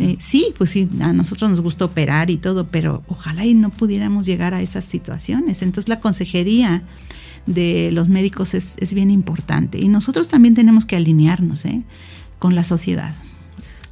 [0.00, 3.70] Eh, sí, pues sí, a nosotros nos gusta operar y todo, pero ojalá y no
[3.70, 5.62] pudiéramos llegar a esas situaciones.
[5.62, 6.82] Entonces la consejería
[7.46, 11.82] de los médicos es, es bien importante y nosotros también tenemos que alinearnos ¿eh?
[12.38, 13.14] con la sociedad.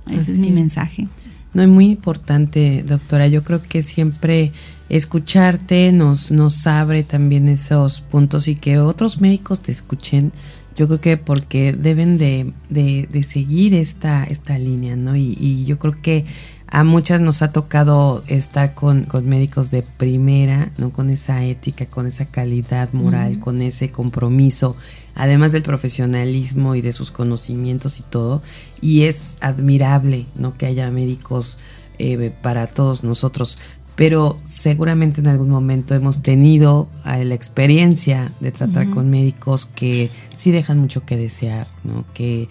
[0.09, 1.09] Ese es mi mensaje.
[1.55, 3.27] No, es muy importante, doctora.
[3.27, 4.53] Yo creo que siempre
[4.89, 10.33] escucharte nos, nos abre también esos puntos y que otros médicos te escuchen.
[10.77, 15.17] Yo creo que porque deben de, de, seguir esta, esta línea, ¿no?
[15.17, 16.25] Y, y yo creo que
[16.73, 20.91] a muchas nos ha tocado estar con, médicos de primera, ¿no?
[20.91, 24.77] Con esa ética, con esa calidad moral, con ese compromiso,
[25.17, 28.41] además del profesionalismo y de sus conocimientos y todo.
[28.81, 30.57] Y es admirable, ¿no?
[30.57, 31.59] Que haya médicos
[31.99, 33.59] eh, para todos nosotros.
[34.01, 40.11] Pero seguramente en algún momento hemos tenido eh, la experiencia de tratar con médicos que
[40.35, 42.07] sí dejan mucho que desear, ¿no?
[42.15, 42.49] Que,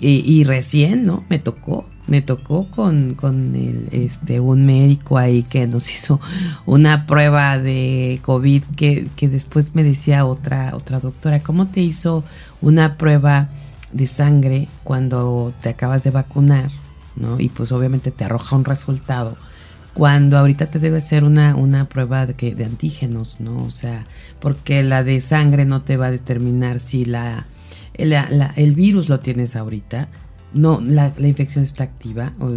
[0.00, 1.22] y, y recién, ¿no?
[1.28, 6.18] Me tocó me tocó con, con el, este, un médico ahí que nos hizo
[6.66, 12.24] una prueba de COVID que, que después me decía otra, otra doctora, ¿cómo te hizo
[12.60, 13.48] una prueba
[13.92, 16.72] de sangre cuando te acabas de vacunar?
[17.14, 17.38] ¿no?
[17.38, 19.36] Y pues obviamente te arroja un resultado
[19.94, 23.64] cuando ahorita te debe hacer una, una prueba de, que, de antígenos, ¿no?
[23.64, 24.06] O sea,
[24.38, 27.46] porque la de sangre no te va a determinar si la,
[27.94, 30.08] el virus lo tienes ahorita,
[30.52, 32.50] no la, la, infección está activa, o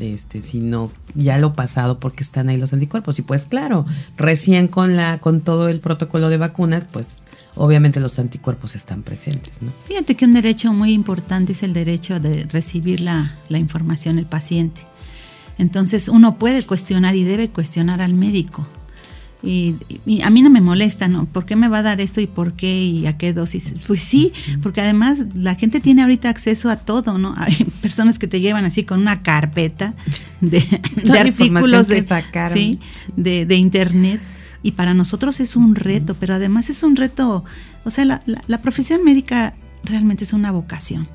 [0.00, 3.18] este, sino ya lo pasado porque están ahí los anticuerpos.
[3.18, 8.18] Y pues claro, recién con la, con todo el protocolo de vacunas, pues obviamente los
[8.18, 9.62] anticuerpos están presentes.
[9.62, 9.72] ¿no?
[9.86, 14.26] Fíjate que un derecho muy importante es el derecho de recibir la, la información el
[14.26, 14.82] paciente.
[15.58, 18.66] Entonces uno puede cuestionar y debe cuestionar al médico
[19.44, 21.26] y, a mí no me molesta, ¿no?
[21.26, 23.74] ¿Por qué me va a dar esto y por qué y a qué dosis?
[23.86, 27.34] Pues sí, porque además la gente tiene ahorita acceso a todo, ¿no?
[27.36, 29.94] Hay personas que te llevan así con una carpeta
[30.40, 30.64] de,
[31.18, 32.04] artículos de,
[32.52, 32.78] ¿sí?
[33.16, 34.20] de, de, internet
[34.62, 37.44] y para nosotros es un reto, pero además es un reto,
[37.84, 41.08] o sea, la, la profesión médica realmente es una vocación.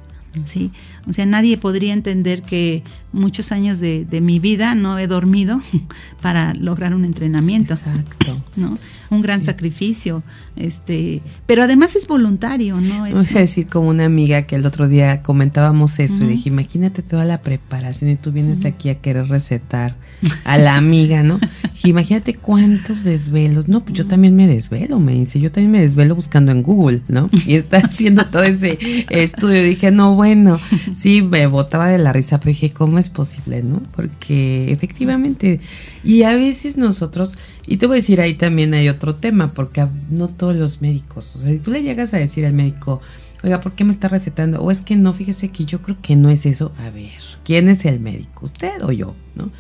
[0.46, 0.72] ¿sí?
[1.10, 5.62] O sea, nadie podría entender que muchos años de, de, mi vida no he dormido
[6.22, 7.74] para lograr un entrenamiento.
[7.74, 8.44] Exacto.
[8.56, 8.78] ¿no?
[9.10, 10.22] Un gran sacrificio.
[10.56, 13.06] Este, pero además es voluntario, ¿no?
[13.06, 16.50] Es, Voy a decir como una amiga que el otro día comentábamos eso y dije,
[16.50, 19.96] imagínate toda la preparación y tú vienes aquí a querer recetar
[20.44, 21.40] a la amiga, ¿no?
[21.84, 23.68] imagínate cuántos desvelos.
[23.68, 27.02] No, pues yo también me desvelo, me dice, yo también me desvelo buscando en Google,
[27.08, 27.30] ¿no?
[27.46, 28.78] Y está haciendo todo ese
[29.10, 29.64] estudio.
[29.64, 30.60] Dije, no, bueno,
[31.00, 33.82] sí, me botaba de la risa, pero dije, ¿cómo es posible, no?
[33.96, 35.62] Porque efectivamente,
[36.04, 39.88] y a veces nosotros, y te voy a decir, ahí también hay otro tema, porque
[40.10, 43.02] no todos los médicos, o sea, si tú le llegas a decir al médico,
[43.44, 44.60] oiga, ¿por qué me está recetando?
[44.60, 46.74] O es que no, fíjese que yo creo que no es eso.
[46.80, 48.46] A ver, ¿quién es el médico?
[48.46, 49.16] ¿Usted o yo?
[49.36, 49.52] ¿No?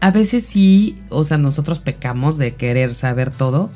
[0.00, 3.70] A veces sí, o sea, nosotros pecamos de querer saber todo.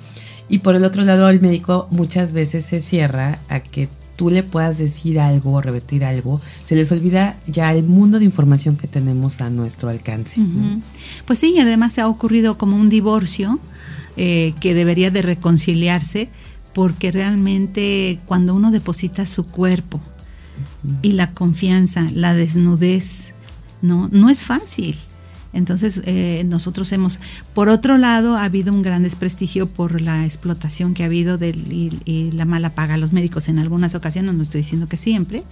[0.48, 4.42] Y por el otro lado, el médico muchas veces se cierra a que tú le
[4.42, 8.88] puedas decir algo o repetir algo, se les olvida ya el mundo de información que
[8.88, 10.40] tenemos a nuestro alcance.
[11.26, 13.58] Pues sí, además se ha ocurrido como un divorcio
[14.16, 16.28] eh, que debería de reconciliarse
[16.74, 20.00] porque realmente cuando uno deposita su cuerpo
[21.02, 23.28] y la confianza, la desnudez
[23.80, 24.96] No, no es fácil.
[25.52, 27.18] Entonces, eh, nosotros hemos,
[27.54, 31.72] por otro lado, ha habido un gran desprestigio por la explotación que ha habido del,
[32.06, 35.44] y, la mala paga a los médicos en algunas ocasiones, no estoy diciendo que siempre,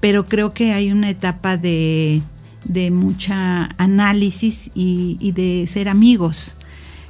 [0.00, 2.22] pero creo que hay una etapa de,
[2.64, 6.56] de mucha análisis y, de ser amigos.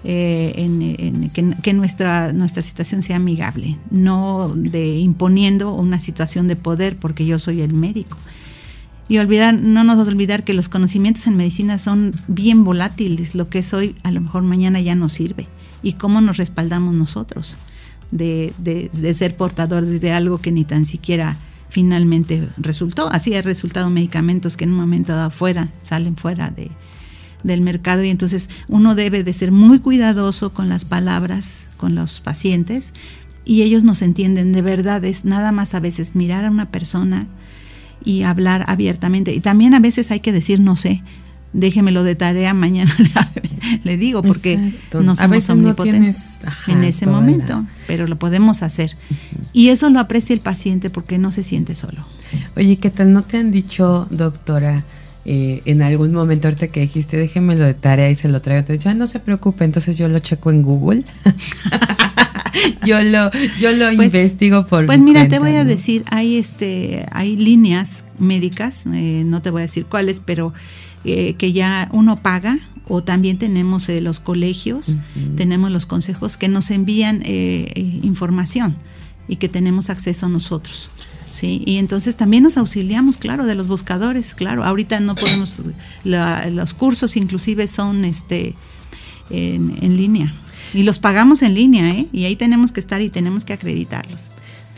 [0.02, 6.56] Eh, en, que, que, nuestra, nuestra situación sea amigable, no de imponiendo una situación de
[6.56, 8.16] poder porque yo soy el médico.
[9.10, 13.34] Y olvidar, no nos olvidar que los conocimientos en medicina son bien volátiles.
[13.34, 15.48] Lo que es hoy, a lo mejor mañana ya no sirve.
[15.82, 17.56] ¿Y cómo nos respaldamos nosotros
[18.12, 18.52] de,
[19.16, 21.38] ser portadores de algo que ni tan siquiera
[21.70, 23.10] finalmente resultó?
[23.10, 26.70] Así ha resultado medicamentos que en un momento dado fuera, salen fuera de,
[27.42, 32.20] del mercado y entonces uno debe de ser muy cuidadoso con las palabras, con los
[32.20, 32.92] pacientes
[33.44, 35.04] y ellos nos entienden de verdad.
[35.04, 37.26] Es nada más a veces mirar a una persona
[38.04, 39.32] y hablar abiertamente.
[39.32, 41.02] Y también a veces hay que decir no sé,
[41.52, 42.94] déjemelo de tarea, mañana
[43.84, 48.96] le digo, porque no somos omnipotentes en ese momento, pero lo podemos hacer.
[49.52, 52.06] Y eso lo aprecia el paciente porque no se siente solo.
[52.56, 53.12] Oye, ¿qué tal?
[53.12, 54.84] ¿No te han dicho, doctora,
[55.24, 58.74] eh, en algún momento ahorita que dijiste, déjemelo de tarea y se lo traigo, te
[58.74, 61.04] he no se preocupe, entonces yo lo checo en Google?
[62.86, 67.06] yo lo, yo lo pues, investigo por Pues mira, te voy a decir, hay este,
[67.12, 70.52] hay líneas médicas, eh, no te voy a decir cuáles, pero
[71.04, 74.96] eh, que ya uno paga o también tenemos eh, los colegios,
[75.36, 78.74] tenemos los consejos que nos envían información
[79.28, 80.90] y que tenemos acceso a nosotros.
[81.30, 81.62] ¿sí?
[81.64, 84.64] Y entonces también nos auxiliamos, claro, de los buscadores, claro.
[84.64, 85.62] Ahorita no podemos,
[86.04, 88.54] los cursos inclusive son este
[89.30, 90.34] en, en línea.
[90.74, 92.06] Y los pagamos en línea, ¿eh?
[92.12, 94.30] Y ahí tenemos que estar y tenemos que acreditarlos.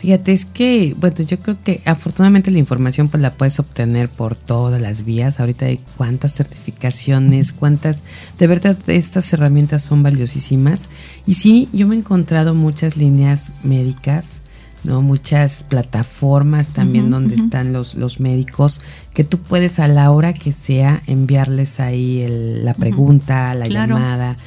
[0.03, 4.35] Fíjate, es que, bueno, yo creo que afortunadamente la información pues la puedes obtener por
[4.35, 5.39] todas las vías.
[5.39, 8.03] Ahorita hay cuántas certificaciones, cuántas,
[8.37, 10.89] de verdad estas herramientas son valiosísimas.
[11.25, 14.41] Y sí, yo me he encontrado muchas líneas médicas
[14.83, 15.01] ¿no?
[15.01, 18.81] Muchas plataformas también donde están los, los médicos
[19.13, 24.37] que tú puedes a la hora que sea enviarles ahí la pregunta, la llamada.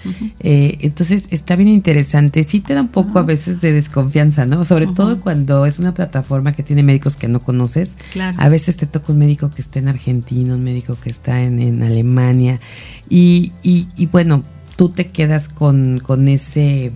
[0.41, 2.45] Eh, entonces está bien interesante.
[2.45, 4.64] Sí te da un poco a veces de desconfianza, ¿no?
[4.64, 7.93] Sobre todo cuando es una plataforma que tiene médicos que no conoces.
[8.37, 11.59] A veces te toca un médico que está en Argentina, un médico que está en,
[11.61, 12.61] en Alemania.
[13.09, 14.43] Y, y, y bueno,
[14.76, 16.93] tú te quedas con, con ese,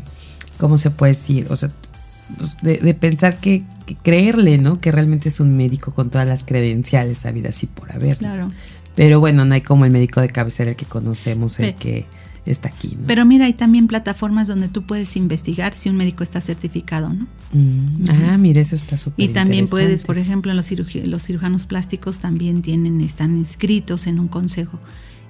[0.59, 1.47] ¿cómo se puede decir?
[1.51, 1.70] O sea,
[2.36, 3.64] pues, de, pensar que,
[4.02, 4.80] creerle, ¿no?
[4.80, 8.18] Que realmente es un médico con todas las credenciales vida así por haber.
[8.18, 8.50] Claro.
[8.94, 12.06] Pero bueno, no hay como el médico de cabecera el que conocemos, el que
[12.44, 12.96] está aquí.
[13.06, 17.26] Pero mira, hay también plataformas donde tú puedes investigar si un médico está certificado, ¿no?
[17.52, 20.70] Mm, ah, mira, eso está súper Y también puedes, por ejemplo, los,
[21.04, 24.78] los cirujanos plásticos también tienen, están inscritos en un consejo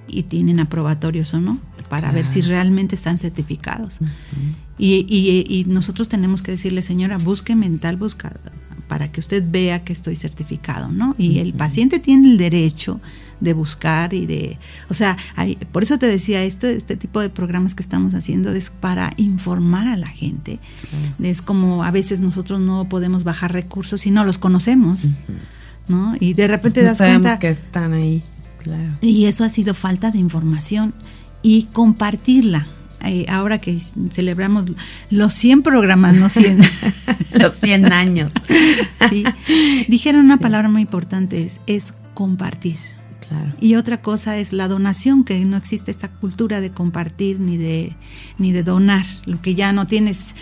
[0.07, 3.99] y tienen aprobatorios o no, para ver si realmente están certificados.
[4.77, 8.39] y, y, nosotros tenemos que decirle, señora, busque mental buscada
[8.91, 11.15] para que usted vea que estoy certificado, ¿no?
[11.17, 12.99] Y el paciente tiene el derecho
[13.39, 14.57] de buscar y de,
[14.89, 15.17] o sea,
[15.71, 19.87] por eso te decía, esto, este tipo de programas que estamos haciendo es para informar
[19.87, 20.59] a la gente.
[21.23, 25.07] Es como a veces nosotros no podemos bajar recursos si no los conocemos,
[25.87, 26.17] ¿no?
[26.19, 28.23] Y de repente no das sabemos cuenta que están ahí.
[29.01, 30.93] Y eso ha sido falta de información
[31.41, 32.67] y compartirla.
[33.03, 33.79] Eh, ahora que
[34.11, 34.65] celebramos
[35.09, 36.61] los 100 programas, no 100.
[37.39, 38.33] los 100 años.
[39.09, 39.23] sí.
[39.87, 42.77] Dijeron una palabra muy importante, es, es compartir.
[43.27, 43.55] Claro.
[43.59, 47.95] Y otra cosa es la donación, que no existe esta cultura de compartir ni de,
[48.37, 49.05] ni de donar.
[49.25, 50.35] Lo que ya no tienes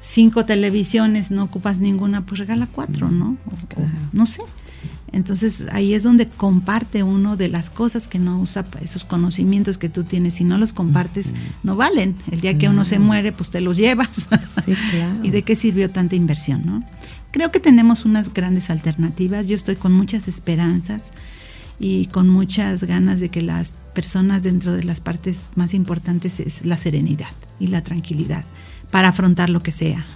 [0.00, 3.36] cinco televisiones, no ocupas ninguna, pues regala cuatro, ¿no?
[4.12, 4.42] no sé.
[5.12, 9.88] Entonces ahí es donde comparte uno de las cosas que no usa, esos conocimientos que
[9.88, 11.32] tú tienes, si no los compartes,
[11.62, 12.16] no valen.
[12.30, 14.28] El día que uno se muere, pues te los llevas.
[15.22, 16.62] ¿Y de qué sirvió tanta inversión?
[16.64, 16.84] ¿no?
[17.30, 19.46] Creo que tenemos unas grandes alternativas.
[19.46, 21.10] Yo estoy con muchas esperanzas
[21.78, 26.64] y con muchas ganas de que las personas dentro de las partes más importantes es
[26.64, 28.44] la serenidad y la tranquilidad
[28.90, 30.06] para afrontar lo que sea.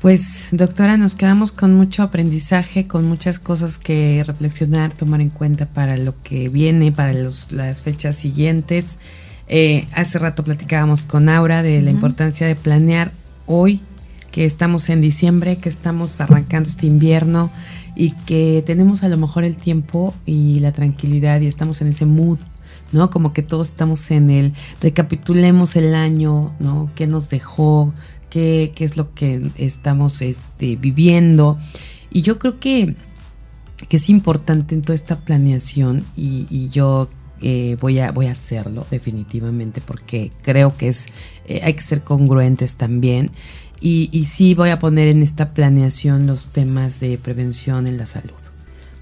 [0.00, 5.66] Pues doctora, nos quedamos con mucho aprendizaje, con muchas cosas que reflexionar, tomar en cuenta
[5.66, 8.96] para lo que viene, para las fechas siguientes.
[9.46, 13.12] Eh, hace rato platicábamos con Aura de la importancia de planear
[13.44, 13.82] hoy,
[14.30, 17.50] que estamos en diciembre, que estamos arrancando este invierno
[17.94, 22.06] y que tenemos a lo mejor el tiempo y la tranquilidad y estamos en ese
[22.06, 22.38] mood
[22.92, 23.10] ¿no?
[23.10, 26.90] Como que todos estamos en el, recapitulemos el año, ¿no?
[26.94, 27.92] ¿Qué nos dejó?
[28.30, 31.58] Qué, es lo que estamos este, viviendo.
[32.10, 32.96] Y yo creo que
[33.88, 37.08] que es importante en toda esta planeación y, yo
[37.40, 41.06] eh, voy, a, voy a hacerlo definitivamente porque creo que es,
[41.46, 43.30] eh, hay que ser congruentes también.
[43.80, 48.04] Y, y sí voy a poner en esta planeación los temas de prevención en la
[48.04, 48.34] salud.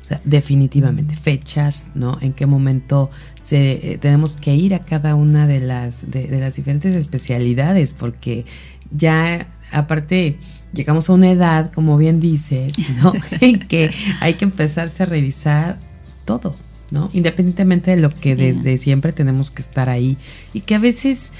[0.01, 2.17] O sea, definitivamente, fechas, ¿no?
[2.21, 3.11] En qué momento
[3.43, 7.93] se, eh, tenemos que ir a cada una de las, de, de las diferentes especialidades,
[7.93, 8.47] porque
[8.91, 10.39] ya aparte
[10.73, 13.13] llegamos a una edad, como bien dices, ¿no?
[13.41, 15.79] en que hay que empezarse a revisar
[16.25, 16.57] todo,
[16.91, 17.11] ¿no?
[17.13, 20.19] Independientemente de lo que desde siempre tenemos que estar ahí.
[20.53, 21.33] Y que a veces,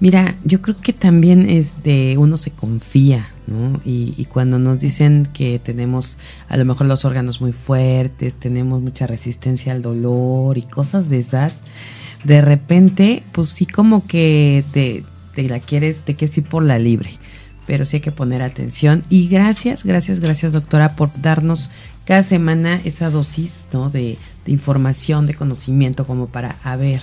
[0.00, 3.80] mira, yo creo que también es de uno se confía, ¿no?
[3.84, 6.16] Y, y cuando nos dicen que tenemos
[6.48, 11.18] a lo mejor los órganos muy fuertes, tenemos mucha resistencia al dolor y cosas de
[11.18, 11.54] esas,
[12.24, 15.04] de repente, pues sí como que te,
[15.34, 17.10] te la quieres, te quieres ir por la libre
[17.70, 19.04] pero sí hay que poner atención.
[19.10, 21.70] Y gracias, gracias, gracias doctora por darnos
[22.04, 23.90] cada semana esa dosis ¿no?
[23.90, 27.00] de, información, de conocimiento como para, a ver,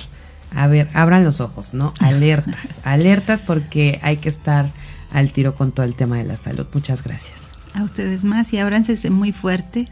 [0.53, 1.93] a ver, abran los ojos, ¿no?
[1.99, 4.69] Alertas, alertas porque hay que estar
[5.13, 6.67] al tiro con todo el tema de la salud.
[6.73, 7.51] Muchas gracias.
[7.73, 9.87] A ustedes más y ábranse muy fuerte.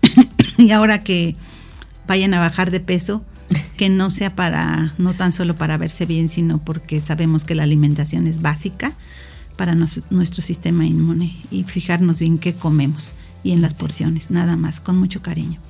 [0.56, 1.36] y ahora que
[2.06, 3.22] vayan a bajar de peso,
[3.76, 7.64] que no sea para, no tan solo para verse bien, sino porque sabemos que la
[7.64, 8.92] alimentación es básica
[9.56, 14.80] para nuestro sistema inmune y fijarnos bien qué comemos y en las porciones, nada más,
[14.80, 15.60] con mucho cariño.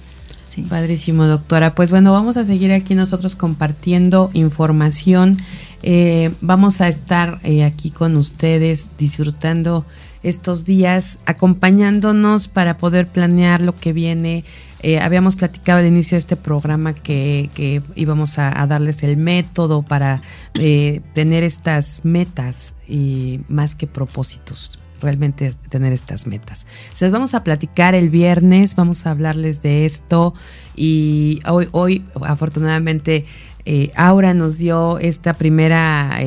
[0.46, 0.62] Sí.
[0.62, 1.74] Padrísimo, doctora.
[1.74, 5.38] Pues bueno, vamos a seguir aquí nosotros compartiendo información.
[5.82, 9.84] Eh, vamos a estar eh, aquí con ustedes disfrutando
[10.24, 14.44] estos días, acompañándonos para poder planear lo que viene
[14.86, 20.20] eh, habíamos platicado al inicio de este programa que, íbamos a, darles el método para
[20.52, 26.66] eh, tener estas metas y más que propósitos realmente tener estas metas.
[26.92, 30.34] Se vamos a platicar el viernes, vamos a hablarles de esto
[30.76, 33.24] y hoy, hoy afortunadamente
[33.64, 36.18] eh, Aura nos dio esta primera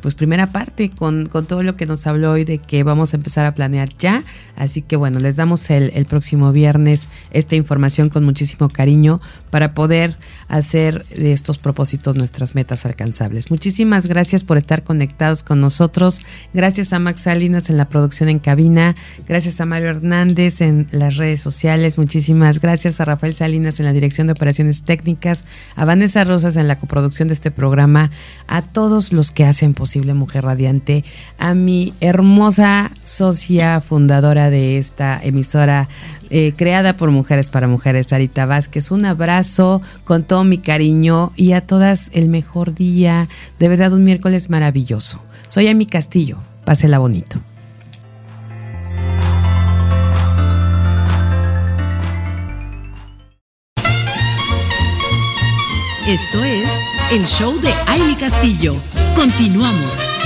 [0.00, 3.16] pues primera parte con, con, todo lo que nos habló hoy de que vamos a
[3.16, 4.22] empezar a planear ya.
[4.56, 9.20] Así que bueno, les damos el, el próximo viernes esta información con muchísimo cariño
[9.50, 10.16] para poder
[10.48, 13.50] hacer de estos propósitos nuestras metas alcanzables.
[13.50, 16.20] Muchísimas gracias por estar conectados con nosotros.
[16.54, 18.94] Gracias a Max Salinas en la producción en cabina.
[19.26, 21.98] Gracias a Mario Hernández en las redes sociales.
[21.98, 25.44] Muchísimas gracias a Rafael Salinas en la dirección de operaciones técnicas.
[25.76, 28.10] A Vanessa Rosas en la coproducción de este programa.
[28.46, 31.04] A todos los que hacen posible Mujer Radiante,
[31.38, 35.88] a mi hermosa socia fundadora de esta emisora
[36.30, 38.90] eh, creada por Mujeres para Mujeres, Arita Vázquez.
[38.90, 43.28] Un abrazo con todo mi cariño y a todas el mejor día.
[43.58, 45.20] De verdad, un miércoles maravilloso.
[45.48, 46.38] Soy Ami Castillo.
[46.64, 47.40] Pásela bonito.
[56.08, 56.66] Esto es
[57.12, 58.76] el show de Aile Castillo.
[59.18, 60.17] Continuamos.